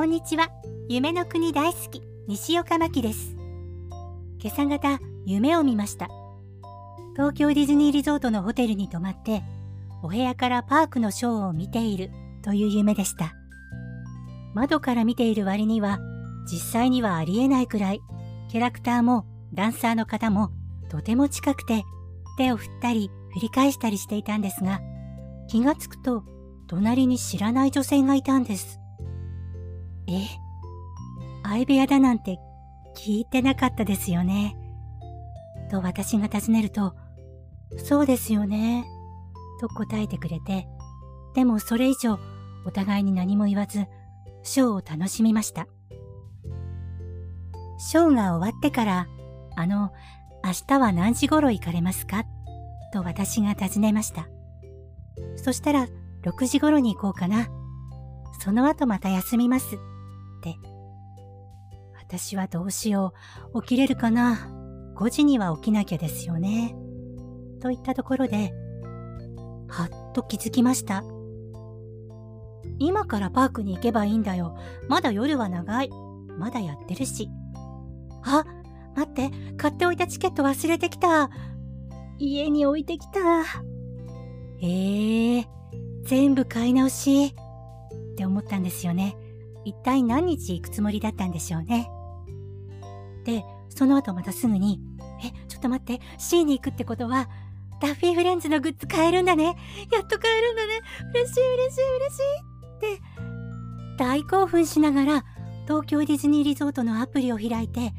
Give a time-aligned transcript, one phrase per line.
[0.00, 0.48] こんにちは。
[0.88, 3.36] 夢の国大好き、西岡真希です。
[4.42, 6.08] 今朝方、夢を見ました。
[7.12, 9.42] 東京ディズニーリゾートのホテルに泊まって、
[10.02, 12.10] お部屋からパークのショーを見ている
[12.40, 13.34] という夢でした。
[14.54, 15.98] 窓から見ている割には、
[16.50, 18.00] 実際にはありえないくらい、
[18.48, 20.50] キャラクターもダンサーの方も
[20.88, 21.84] とても近くて、
[22.38, 24.80] 手を振ったり振り返したりしていたんですが、
[25.46, 26.24] 気がつくと、
[26.68, 28.80] 隣に知らない女性がいたんです。
[30.12, 30.26] え
[31.42, 32.38] 相部屋だなんて
[32.96, 34.56] 聞いてなかったですよね。
[35.70, 36.94] と私が尋ねると、
[37.78, 38.84] そうですよね。
[39.60, 40.66] と答えてくれて、
[41.34, 42.18] でもそれ以上
[42.66, 43.86] お互いに何も言わず、
[44.42, 45.68] ショーを楽しみました。
[47.78, 49.06] ショーが終わってから、
[49.56, 49.92] あの、
[50.44, 52.24] 明日は何時頃行かれますか？
[52.92, 54.28] と私が尋ねました。
[55.36, 55.86] そしたら、
[56.22, 57.48] 6時頃に行こうかな。
[58.40, 59.78] その後また休みます。
[62.10, 63.14] 私はどうしよ
[63.54, 63.62] う。
[63.62, 64.50] 起きれるかな
[64.96, 66.74] ？5時には起きなきゃですよね。
[67.62, 68.52] といったところで、
[69.68, 71.04] はっと気づきました。
[72.80, 74.58] 今からパークに行けばいいんだよ。
[74.88, 75.90] まだ夜は長い。
[76.36, 77.30] まだやってるし。
[78.24, 78.44] あ、
[78.96, 81.30] 待って、買っておいたチケット忘れてきた。
[82.18, 83.20] 家に置いてきた。
[84.60, 85.44] ええー、
[86.06, 87.26] 全部買い直し。
[87.26, 89.16] って思ったんですよね。
[89.64, 91.88] 一体何日行くつもりだったんでしょうね。
[93.24, 94.80] で、その後またすぐに、
[95.24, 97.28] え、ちょっと待って、C に行くってことは、
[97.80, 99.44] ダッフィーフレンズのグッズ買えるんだね。
[99.44, 100.80] やっと買えるんだね。
[101.14, 103.02] 嬉しい嬉しい嬉しいって、
[103.96, 105.24] 大興奮しながら、
[105.64, 107.92] 東京ディズニーリゾートのアプリを開いて、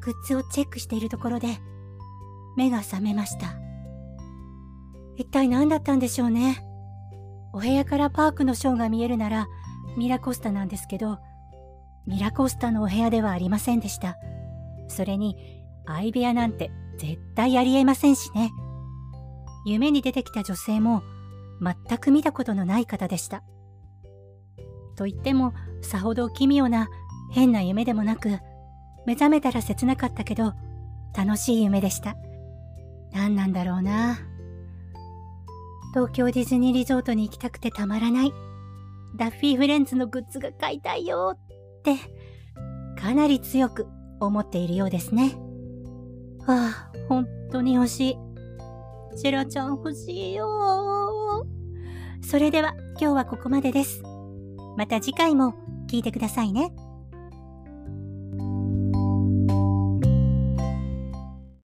[0.00, 1.48] グッズをチェックしているところで、
[2.56, 3.54] 目が覚めました。
[5.16, 6.64] 一体何だったんでしょうね。
[7.52, 9.48] お部屋からパークのショーが見えるなら、
[9.96, 11.18] ミラコスタなんですけど、
[12.06, 14.16] ミラコスタのお部屋ではありませんでした。
[14.90, 15.36] それに、
[15.86, 18.50] 相部屋なんて絶対ありえませんしね。
[19.64, 21.02] 夢に出てきた女性も
[21.60, 23.42] 全く見たことのない方でした。
[24.96, 26.88] と言っても、さほど奇妙な
[27.30, 28.38] 変な夢でもなく、
[29.06, 30.52] 目覚めたら切なかったけど、
[31.16, 32.16] 楽しい夢でした。
[33.12, 34.18] 何なんだろうな。
[35.94, 38.32] 東京ディズニーリゾートに行きたくてたまらない。
[39.16, 41.96] ダッフィーフレンズのグッズが買いたいよって、
[43.00, 43.86] かなり強く
[44.26, 45.34] 思っているようですね。
[46.46, 48.16] はあ、本当に欲しい。
[49.16, 50.46] シロちゃん欲しいよ
[52.22, 54.02] それでは今日はここまでです。
[54.76, 55.54] また次回も
[55.90, 56.72] 聞いてくださいね。